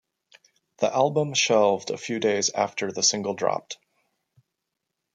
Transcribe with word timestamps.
The 0.79 0.91
album 0.91 1.35
shelved 1.35 1.91
a 1.91 1.97
few 1.99 2.19
days 2.19 2.49
after 2.49 2.91
the 2.91 3.03
single 3.03 3.35
dropped. 3.35 3.77